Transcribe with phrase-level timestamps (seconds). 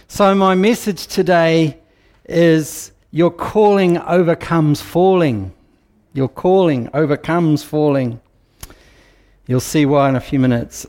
[0.09, 1.79] So, my message today
[2.29, 5.53] is your calling overcomes falling.
[6.13, 8.21] Your calling overcomes falling.
[9.47, 10.87] You'll see why in a few minutes.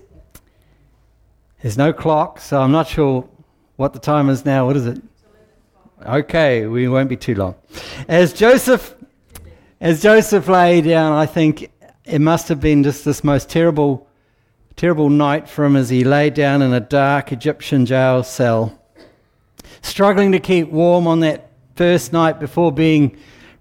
[1.62, 3.28] There's no clock, so I'm not sure
[3.76, 4.66] what the time is now.
[4.66, 5.02] What is it?
[6.06, 7.56] Okay, we won't be too long.
[8.08, 8.96] As Joseph,
[9.80, 11.72] as Joseph lay down, I think
[12.06, 14.08] it must have been just this most terrible
[14.76, 18.80] terrible night for him as he lay down in a dark Egyptian jail cell,
[19.82, 23.16] struggling to keep warm on that first night before being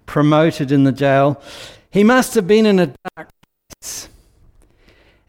[0.05, 1.41] promoted in the jail.
[1.89, 3.29] He must have been in a dark
[3.81, 4.09] place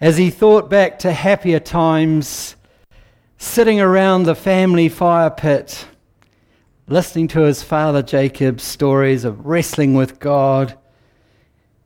[0.01, 2.57] as he thought back to happier times,
[3.39, 5.87] sitting around the family fire pit,
[6.89, 10.77] listening to his father Jacob's stories of wrestling with God.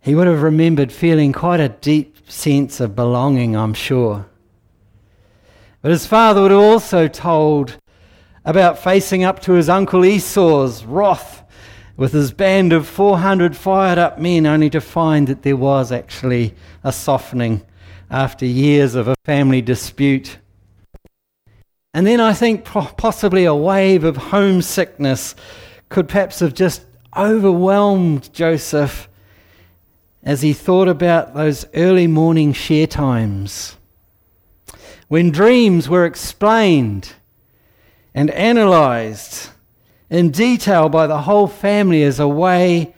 [0.06, 4.26] He would have remembered feeling quite a deep sense of belonging, I'm sure.
[5.82, 7.76] But his father would have also told
[8.44, 11.42] about facing up to his uncle Esau's wrath
[11.96, 16.54] with his band of 400 fired up men, only to find that there was actually
[16.84, 17.62] a softening
[18.08, 20.38] after years of a family dispute.
[21.92, 25.34] And then I think possibly a wave of homesickness
[25.88, 26.86] could perhaps have just
[27.16, 29.05] overwhelmed Joseph
[30.26, 33.76] as he thought about those early morning share times
[35.06, 37.12] when dreams were explained
[38.12, 39.50] and analyzed
[40.10, 42.92] in detail by the whole family as a way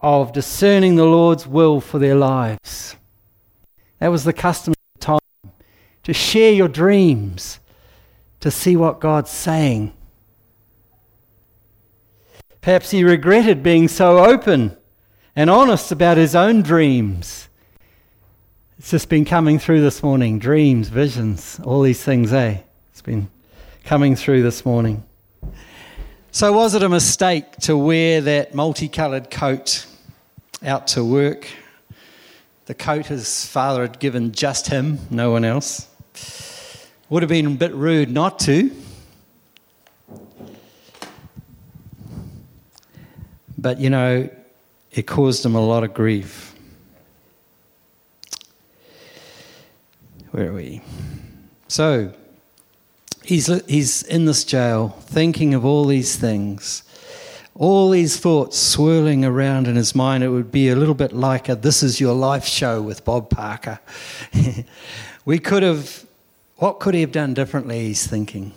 [0.00, 2.96] of discerning the Lord's will for their lives.
[3.98, 5.52] That was the custom of the time
[6.02, 7.60] to share your dreams,
[8.40, 9.94] to see what God's saying.
[12.60, 14.76] Perhaps he regretted being so open
[15.38, 17.48] and honest about his own dreams.
[18.76, 22.58] It's just been coming through this morning dreams, visions, all these things, eh?
[22.90, 23.30] It's been
[23.84, 25.04] coming through this morning.
[26.32, 29.86] So, was it a mistake to wear that multicoloured coat
[30.64, 31.46] out to work?
[32.66, 35.86] The coat his father had given just him, no one else.
[37.10, 38.72] Would have been a bit rude not to.
[43.56, 44.30] But you know,
[44.92, 46.54] it caused him a lot of grief.
[50.30, 50.82] Where are we?
[51.68, 52.12] So,
[53.22, 56.82] he's, he's in this jail thinking of all these things,
[57.54, 60.22] all these thoughts swirling around in his mind.
[60.22, 63.30] It would be a little bit like a This Is Your Life show with Bob
[63.30, 63.80] Parker.
[65.24, 66.06] we could have,
[66.56, 67.80] what could he have done differently?
[67.80, 68.52] He's thinking.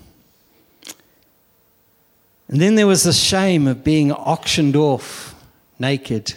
[2.47, 5.35] And then there was the shame of being auctioned off
[5.81, 6.35] naked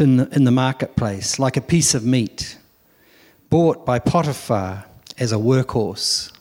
[0.00, 2.56] in the, marketplace, like a piece of meat,
[3.50, 4.86] bought by Potiphar
[5.18, 6.32] as a workhorse.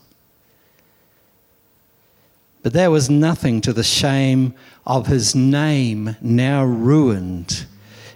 [2.63, 4.53] But there was nothing to the shame
[4.85, 7.65] of his name now ruined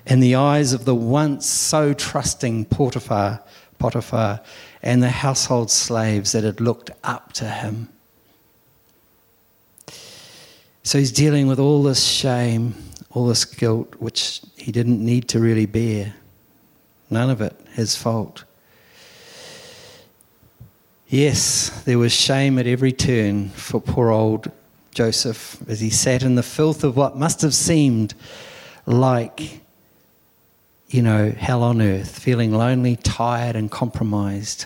[0.05, 3.41] in the eyes of the once so trusting Potiphar,
[3.79, 4.40] Potiphar
[4.81, 7.90] and the household slaves that had looked up to him.
[10.84, 12.76] So he's dealing with all this shame
[13.14, 16.16] all this guilt which he didn't need to really bear.
[17.10, 18.44] None of it his fault.
[21.08, 24.52] Yes, there was shame at every turn for poor old
[24.94, 28.14] Joseph as he sat in the filth of what must have seemed
[28.86, 29.62] like,
[30.88, 34.66] you know, hell on earth, feeling lonely, tired, and compromised.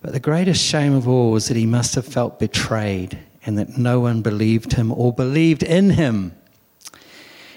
[0.00, 3.78] But the greatest shame of all was that he must have felt betrayed and that
[3.78, 6.32] no one believed him or believed in him.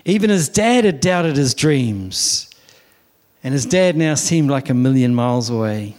[0.06, 2.50] Even his dad had doubted his dreams,
[3.44, 5.96] and his dad now seemed like a million miles away.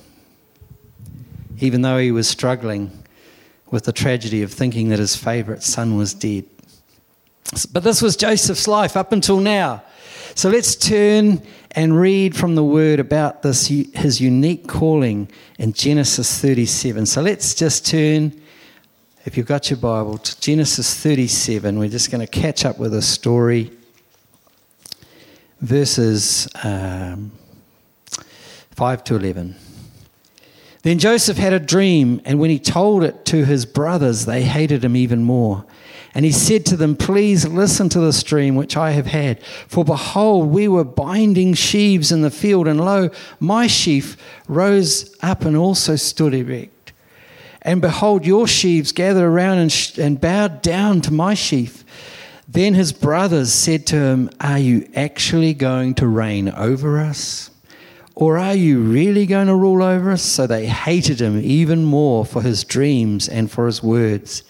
[1.58, 2.90] even though he was struggling
[3.70, 6.44] with the tragedy of thinking that his favourite son was dead.
[7.72, 9.82] But this was Joseph's life up until now.
[10.34, 11.40] So let's turn
[11.70, 15.28] and read from the word about this his unique calling
[15.58, 17.06] in Genesis 37.
[17.06, 18.32] So let's just turn
[19.24, 21.78] if you've got your Bible to Genesis 37.
[21.78, 23.70] We're just going to catch up with a story
[25.62, 27.32] verses um,
[28.72, 29.56] 5 to 11.
[30.82, 34.84] Then Joseph had a dream, and when he told it to his brothers, they hated
[34.84, 35.64] him even more.
[36.14, 39.42] And he said to them, Please listen to this dream which I have had.
[39.68, 44.16] For behold, we were binding sheaves in the field, and lo, my sheaf
[44.48, 46.92] rose up and also stood erect.
[47.62, 51.84] And behold, your sheaves gathered around and, sh- and bowed down to my sheaf.
[52.52, 57.50] Then his brothers said to him, Are you actually going to reign over us?
[58.14, 60.20] Or are you really going to rule over us?
[60.22, 64.42] So they hated him even more for his dreams and for his words.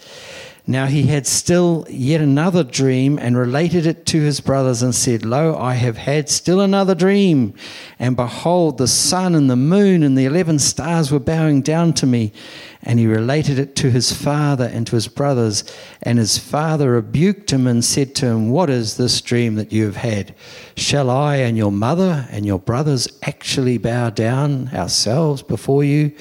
[0.65, 5.25] Now he had still yet another dream and related it to his brothers and said,
[5.25, 7.55] Lo, I have had still another dream.
[7.99, 12.07] And behold, the sun and the moon and the eleven stars were bowing down to
[12.07, 12.33] me.
[12.81, 15.65] And he related it to his father and to his brothers.
[16.01, 19.85] And his father rebuked him and said to him, What is this dream that you
[19.87, 20.33] have had?
[20.77, 26.13] Shall I and your mother and your brothers actually bow down ourselves before you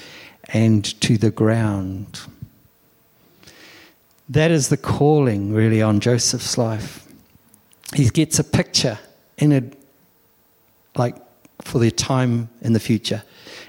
[0.52, 2.22] and to the ground?
[4.32, 7.06] That is the calling, really, on Joseph's life.
[7.94, 8.98] He gets a picture
[9.38, 9.62] in a,
[10.96, 11.18] like,
[11.62, 13.24] for the time in the future.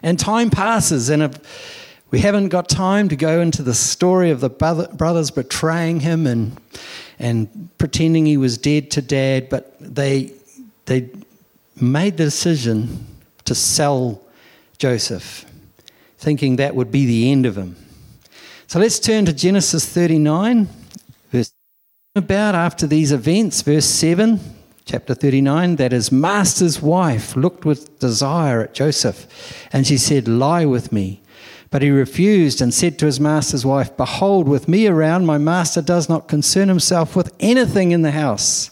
[0.04, 1.36] And time passes, and
[2.12, 6.60] we haven't got time to go into the story of the brothers betraying him and,
[7.18, 10.32] and pretending he was dead to dad, but they,
[10.86, 11.10] they
[11.80, 13.04] made the decision
[13.46, 14.22] to sell
[14.78, 15.44] Joseph,
[16.18, 17.74] thinking that would be the end of him.
[18.72, 20.66] So let's turn to Genesis 39,
[21.30, 21.52] verse
[22.16, 24.40] about after these events, verse 7,
[24.86, 30.64] chapter 39, that his master's wife looked with desire at Joseph, and she said, Lie
[30.64, 31.20] with me.
[31.68, 35.82] But he refused and said to his master's wife, Behold, with me around, my master
[35.82, 38.70] does not concern himself with anything in the house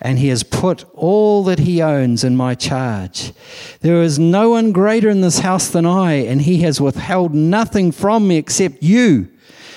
[0.00, 3.32] and he has put all that he owns in my charge.
[3.80, 7.92] There is no one greater in this house than I, and he has withheld nothing
[7.92, 9.28] from me except you,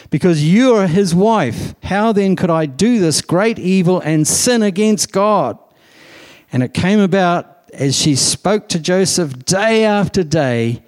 [0.10, 1.76] because you are his wife.
[1.84, 5.58] How then could I do this great evil and sin against God?
[6.52, 10.84] And it came about as she spoke to Joseph day after day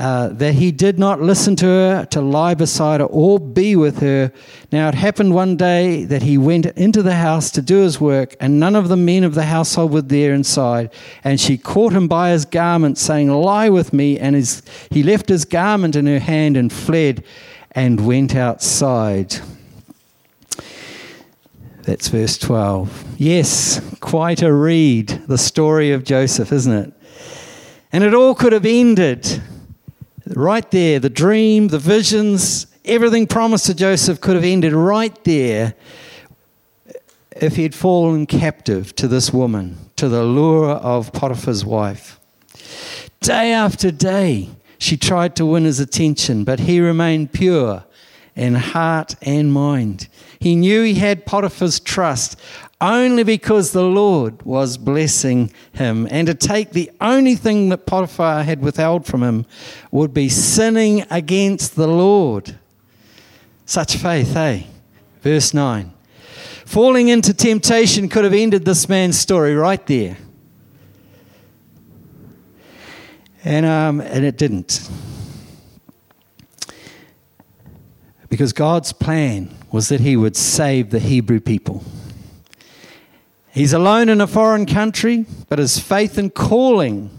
[0.00, 3.98] uh, that he did not listen to her, to lie beside her, or be with
[3.98, 4.32] her.
[4.72, 8.34] Now it happened one day that he went into the house to do his work,
[8.40, 10.90] and none of the men of the household were there inside.
[11.22, 14.18] And she caught him by his garment, saying, Lie with me.
[14.18, 17.22] And his, he left his garment in her hand and fled
[17.72, 19.36] and went outside.
[21.82, 23.16] That's verse 12.
[23.18, 26.92] Yes, quite a read, the story of Joseph, isn't it?
[27.92, 29.42] And it all could have ended
[30.34, 35.74] Right there, the dream, the visions, everything promised to Joseph could have ended right there
[37.34, 42.20] if he had fallen captive to this woman, to the lure of Potiphar's wife.
[43.20, 47.84] Day after day, she tried to win his attention, but he remained pure
[48.36, 50.08] in heart and mind.
[50.38, 52.40] He knew he had Potiphar's trust
[52.80, 56.08] only because the Lord was blessing him.
[56.10, 59.46] And to take the only thing that Potiphar had withheld from him
[59.90, 62.58] would be sinning against the Lord.
[63.66, 64.62] Such faith, eh?
[65.20, 65.92] Verse 9.
[66.64, 70.16] Falling into temptation could have ended this man's story right there.
[73.44, 74.88] And, um, and it didn't.
[78.28, 81.82] Because God's plan was that he would save the Hebrew people.
[83.52, 87.10] He's alone in a foreign country, but his faith and calling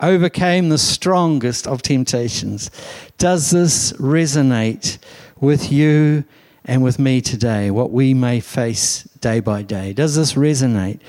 [0.00, 2.70] overcame the strongest of temptations.
[3.18, 4.98] Does this resonate
[5.38, 6.24] with you
[6.64, 9.92] and with me today, what we may face day by day?
[9.92, 11.00] Does this resonate?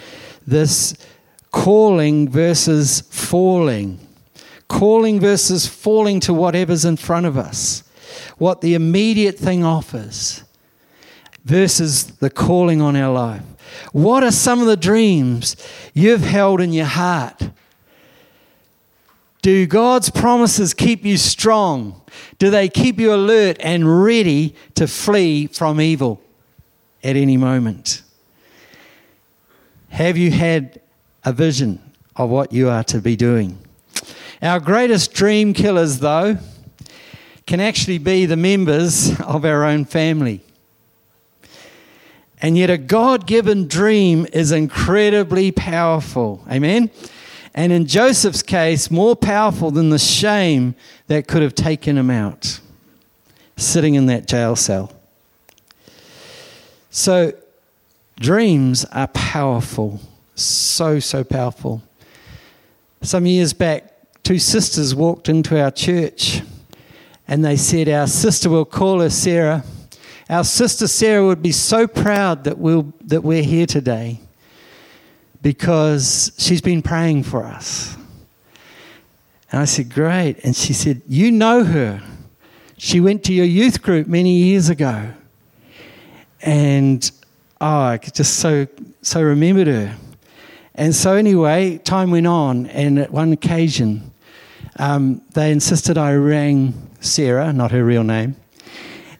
[0.46, 0.94] This
[1.51, 4.00] calling versus falling,
[4.68, 7.84] calling versus falling to whatever's in front of us,
[8.38, 10.44] what the immediate thing offers
[11.44, 13.44] versus the calling on our life.
[13.91, 15.55] What are some of the dreams
[15.93, 17.49] you've held in your heart?
[19.41, 22.01] Do God's promises keep you strong?
[22.37, 26.21] Do they keep you alert and ready to flee from evil
[27.03, 28.03] at any moment?
[29.89, 30.79] Have you had
[31.25, 31.81] a vision
[32.15, 33.57] of what you are to be doing?
[34.41, 36.37] Our greatest dream killers, though,
[37.45, 40.41] can actually be the members of our own family.
[42.41, 46.43] And yet, a God given dream is incredibly powerful.
[46.50, 46.89] Amen?
[47.53, 50.74] And in Joseph's case, more powerful than the shame
[51.07, 52.60] that could have taken him out,
[53.57, 54.91] sitting in that jail cell.
[56.89, 57.33] So,
[58.19, 60.00] dreams are powerful.
[60.36, 61.83] So, so powerful.
[63.01, 63.93] Some years back,
[64.24, 66.41] two sisters walked into our church
[67.27, 69.63] and they said, Our sister, will call her Sarah.
[70.31, 74.21] Our sister Sarah would be so proud that, we'll, that we're here today
[75.41, 77.97] because she's been praying for us.
[79.51, 80.39] And I said, Great.
[80.45, 82.01] And she said, You know her.
[82.77, 85.11] She went to your youth group many years ago.
[86.41, 87.11] And
[87.59, 88.67] oh, I just so,
[89.01, 89.97] so remembered her.
[90.75, 94.13] And so, anyway, time went on, and at one occasion,
[94.79, 98.38] um, they insisted I rang Sarah, not her real name,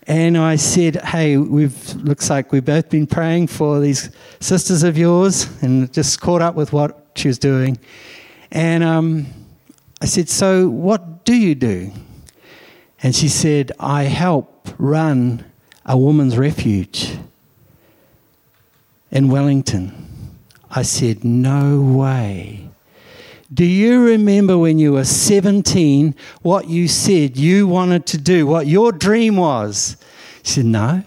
[0.08, 4.98] and I said, "Hey, we've looks like we've both been praying for these sisters of
[4.98, 7.79] yours, and just caught up with what she was doing."
[8.51, 9.27] And um,
[10.01, 11.91] I said, "So, what do you do?"
[13.03, 15.46] And she said, "I help run
[15.86, 17.17] a woman's refuge
[19.12, 20.01] in Wellington."
[20.74, 22.70] I said, No way.
[23.53, 28.65] Do you remember when you were 17 what you said you wanted to do, what
[28.65, 29.98] your dream was?
[30.43, 31.03] She said, No.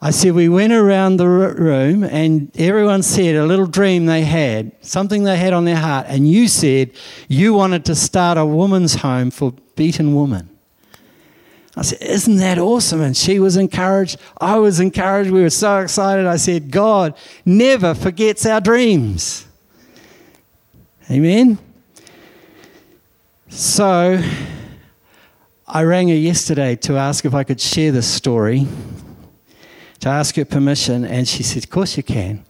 [0.00, 4.72] I said, We went around the room and everyone said a little dream they had,
[4.80, 6.92] something they had on their heart, and you said
[7.28, 10.48] you wanted to start a woman's home for beaten women.
[11.76, 13.02] I said, Isn't that awesome?
[13.02, 14.18] And she was encouraged.
[14.40, 15.30] I was encouraged.
[15.30, 16.26] We were so excited.
[16.26, 17.14] I said, God
[17.44, 19.46] never forgets our dreams.
[21.12, 21.58] Amen.
[23.50, 24.22] So
[25.68, 28.66] I rang her yesterday to ask if I could share this story,
[30.00, 32.42] to ask her permission, and she said, Of course you can.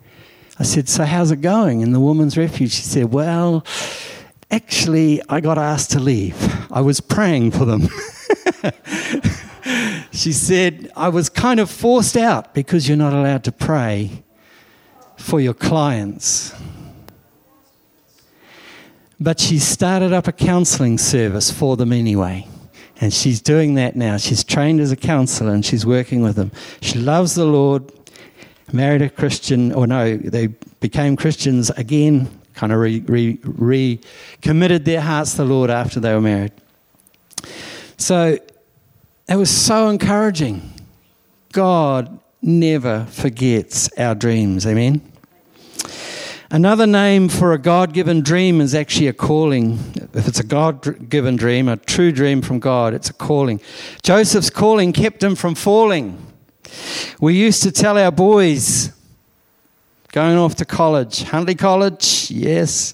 [0.61, 2.71] I said, So how's it going in the woman's refuge?
[2.71, 3.67] She said, Well,
[4.49, 6.37] actually, I got asked to leave.
[6.71, 7.89] I was praying for them.
[10.13, 14.23] she said, I was kind of forced out because you're not allowed to pray
[15.17, 16.55] for your clients.
[19.23, 22.49] But she started up a counseling service for them anyway.
[23.01, 24.17] And she's doing that now.
[24.17, 26.51] She's trained as a counselor and she's working with them.
[26.81, 27.93] She loves the Lord,
[28.73, 30.49] married a Christian, or no, they
[30.81, 34.01] became Christians again, kind of recommitted re, re,
[34.41, 36.53] committed their hearts to the Lord after they were married.
[37.99, 38.39] So
[39.29, 40.69] it was so encouraging.
[41.53, 44.67] God never forgets our dreams.
[44.67, 45.12] Amen.
[46.53, 49.79] Another name for a God given dream is actually a calling.
[50.13, 53.59] If it's a God given dream, a true dream from God, it's a calling.
[54.03, 56.23] Joseph's calling kept him from falling.
[57.23, 58.93] We used to tell our boys
[60.13, 62.93] going off to college, Huntly College, yes.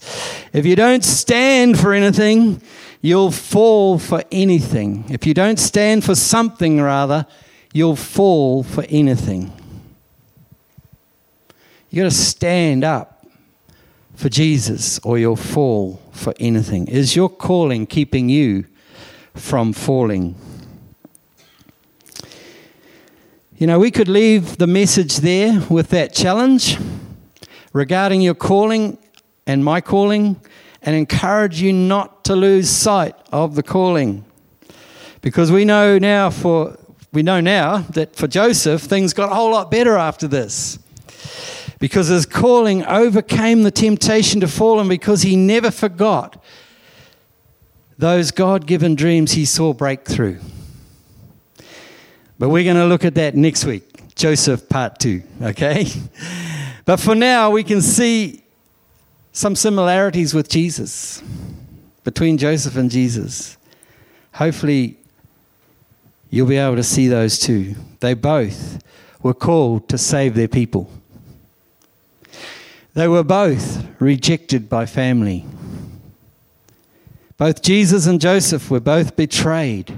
[0.53, 2.63] If you don't stand for anything,
[3.01, 5.05] you'll fall for anything.
[5.09, 7.27] If you don't stand for something, rather,
[7.73, 9.51] you'll fall for anything.
[11.91, 13.18] You've got to stand up
[14.19, 16.89] for Jesus or you'll fall for anything.
[16.89, 18.65] Is your calling keeping you
[19.33, 20.35] from falling?
[23.59, 26.79] You know, we could leave the message there with that challenge
[27.73, 28.99] regarding your calling
[29.47, 30.41] and my calling
[30.83, 34.25] and encourage you not to lose sight of the calling.
[35.23, 36.77] Because we know now for
[37.13, 40.81] we know now that for Joseph things got a whole lot better after this.
[41.79, 46.43] Because his calling overcame the temptation to fall and because he never forgot
[47.97, 50.39] those God-given dreams he saw break through.
[52.39, 54.15] But we're going to look at that next week.
[54.15, 55.87] Joseph part 2, okay?
[56.85, 58.43] But for now we can see
[59.31, 61.23] some similarities with Jesus,
[62.03, 63.59] between Joseph and Jesus.
[64.33, 64.97] Hopefully,
[66.31, 67.75] you'll be able to see those too.
[68.01, 68.83] They both
[69.23, 70.91] were called to save their people.
[72.99, 75.47] They were both rejected by family.
[77.37, 79.97] Both Jesus and Joseph were both betrayed,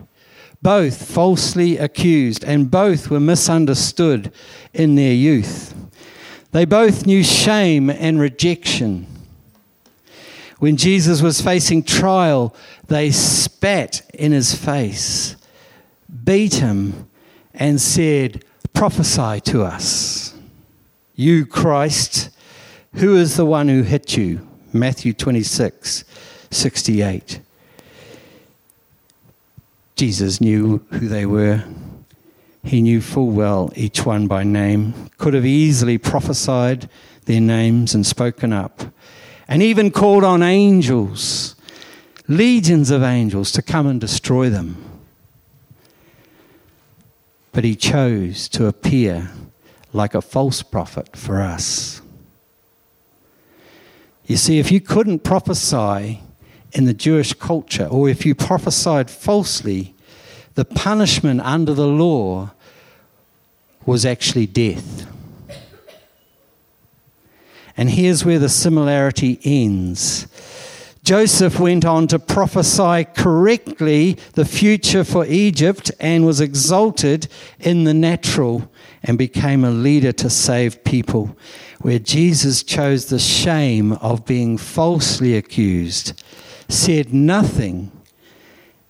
[0.61, 4.31] both falsely accused, and both were misunderstood
[4.75, 5.75] in their youth.
[6.53, 9.07] They both knew shame and rejection.
[10.59, 12.55] When Jesus was facing trial,
[12.89, 15.37] they spat in his face,
[16.23, 17.09] beat him,
[17.55, 20.35] and said, Prophesy to us.
[21.15, 22.29] You, Christ,
[22.95, 24.47] who is the one who hit you?
[24.73, 26.05] Matthew 26,
[26.51, 27.41] 68.
[29.97, 31.65] Jesus knew who they were.
[32.63, 36.89] He knew full well each one by name, could have easily prophesied
[37.25, 38.83] their names and spoken up,
[39.47, 41.55] and even called on angels,
[42.29, 44.83] legions of angels, to come and destroy them.
[47.53, 49.31] But he chose to appear
[49.93, 52.00] like a false prophet for us.
[54.31, 56.23] You see, if you couldn't prophesy
[56.71, 59.93] in the Jewish culture, or if you prophesied falsely,
[60.55, 62.53] the punishment under the law
[63.85, 65.11] was actually death.
[67.77, 70.29] And here's where the similarity ends.
[71.03, 77.27] Joseph went on to prophesy correctly the future for Egypt and was exalted
[77.59, 78.71] in the natural
[79.03, 81.37] and became a leader to save people.
[81.81, 86.23] Where Jesus chose the shame of being falsely accused,
[86.69, 87.91] said nothing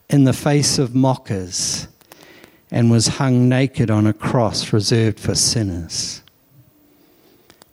[0.09, 1.87] in the face of mockers,
[2.71, 6.23] and was hung naked on a cross reserved for sinners,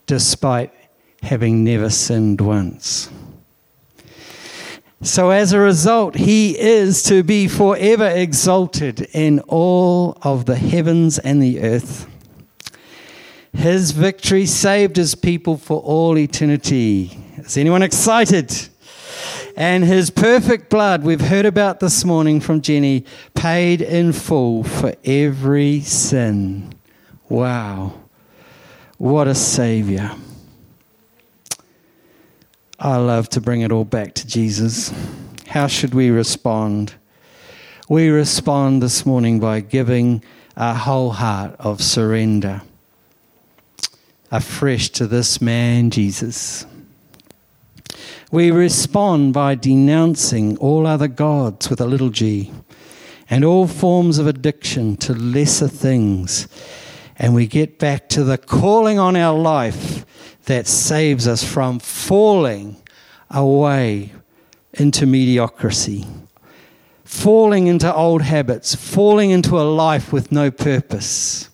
[0.06, 0.72] despite
[1.24, 3.10] having never sinned once.
[5.02, 11.20] So, as a result, he is to be forever exalted in all of the heavens
[11.20, 12.08] and the earth.
[13.54, 17.18] His victory saved his people for all eternity.
[17.38, 18.54] Is anyone excited?
[19.56, 24.94] And his perfect blood, we've heard about this morning from Jenny, paid in full for
[25.04, 26.74] every sin.
[27.30, 27.94] Wow.
[28.98, 30.12] What a savior.
[32.80, 34.94] I love to bring it all back to Jesus.
[35.48, 36.94] How should we respond?
[37.90, 40.24] We respond this morning by giving
[40.56, 42.62] our whole heart of surrender
[44.32, 46.66] afresh to this man, Jesus.
[48.32, 52.52] We respond by denouncing all other gods with a little g
[53.30, 56.48] and all forms of addiction to lesser things.
[57.16, 60.06] And we get back to the calling on our life
[60.46, 62.78] that saves us from falling
[63.30, 64.14] away
[64.74, 66.06] into mediocrity,
[67.04, 71.50] falling into old habits, falling into a life with no purpose.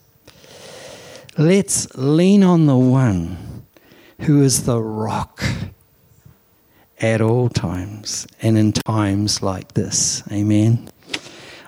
[1.37, 3.65] Let's lean on the one
[4.21, 5.43] who is the rock
[6.99, 10.21] at all times and in times like this.
[10.31, 10.91] Amen.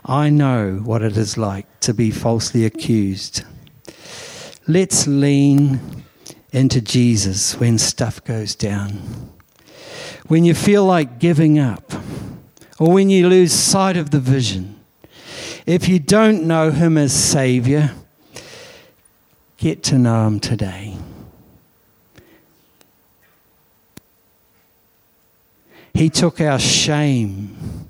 [0.05, 3.43] I know what it is like to be falsely accused.
[4.67, 6.05] Let's lean
[6.51, 9.31] into Jesus when stuff goes down.
[10.27, 11.91] When you feel like giving up,
[12.77, 14.79] or when you lose sight of the vision.
[15.65, 17.95] If you don't know Him as Savior,
[19.65, 20.95] get to know Him today.
[25.95, 27.89] He took our shame.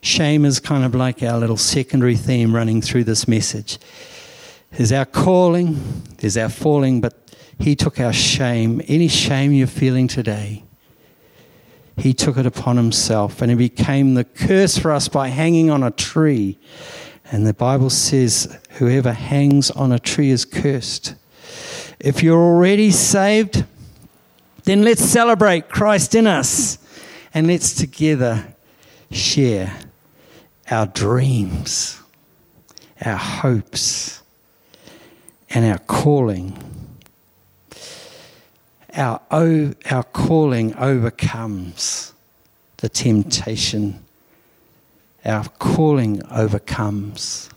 [0.00, 3.78] Shame is kind of like our little secondary theme running through this message.
[4.72, 5.80] There's our calling,
[6.18, 7.14] there's our falling, but
[7.60, 10.64] he took our shame, any shame you're feeling today.
[11.96, 15.84] He took it upon himself and he became the curse for us by hanging on
[15.84, 16.58] a tree.
[17.32, 21.14] And the Bible says, whoever hangs on a tree is cursed.
[21.98, 23.64] If you're already saved,
[24.62, 26.78] then let's celebrate Christ in us
[27.34, 28.54] and let's together
[29.10, 29.76] share
[30.70, 32.00] our dreams,
[33.04, 34.22] our hopes,
[35.50, 36.56] and our calling
[38.94, 39.20] our,
[39.90, 42.12] our calling overcomes
[42.78, 44.01] the temptation.
[45.24, 47.48] Our calling overcomes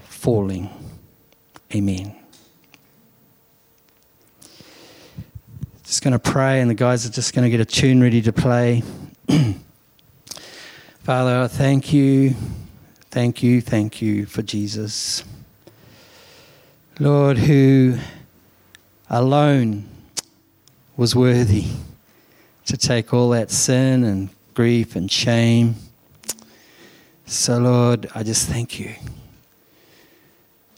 [0.00, 0.70] falling.
[1.74, 2.16] Amen.
[5.84, 8.22] Just going to pray, and the guys are just going to get a tune ready
[8.22, 8.82] to play.
[11.00, 12.34] Father, I thank you,
[13.10, 15.24] thank you, thank you for Jesus.
[16.98, 17.98] Lord, who
[19.10, 19.88] alone
[20.96, 21.66] was worthy
[22.64, 25.74] to take all that sin and grief and shame.
[27.32, 28.94] So, Lord, I just thank you.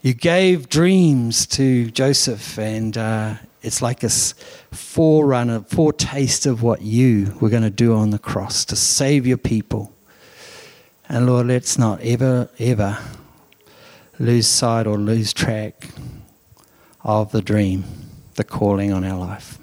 [0.01, 7.35] You gave dreams to Joseph, and uh, it's like a forerunner, foretaste of what you
[7.41, 9.91] were going to do on the cross to save your people.
[11.09, 12.99] And Lord, let's not ever, ever
[14.17, 15.89] lose sight or lose track
[17.03, 17.83] of the dream,
[18.35, 19.59] the calling on our life.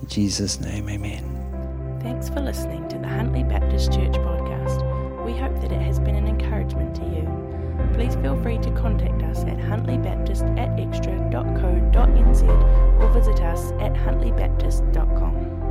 [0.00, 1.98] In Jesus' name, amen.
[2.00, 4.41] Thanks for listening to the Huntly Baptist Church podcast.
[5.72, 7.26] It has been an encouragement to you.
[7.94, 12.42] Please feel free to contact us at huntlybaptist at xtra.co.nz
[13.00, 15.61] or visit us at huntlybaptist.com.